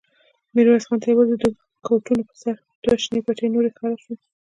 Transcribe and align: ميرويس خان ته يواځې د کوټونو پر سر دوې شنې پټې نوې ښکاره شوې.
ميرويس 0.53 0.85
خان 0.87 0.99
ته 1.01 1.07
يواځې 1.13 1.35
د 1.39 1.45
کوټونو 1.85 2.21
پر 2.27 2.35
سر 2.43 2.55
دوې 2.83 2.97
شنې 3.03 3.19
پټې 3.25 3.45
نوې 3.53 3.69
ښکاره 3.73 3.97
شوې. 4.03 4.15